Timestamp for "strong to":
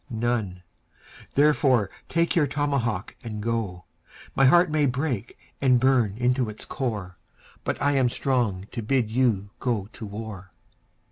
8.09-8.81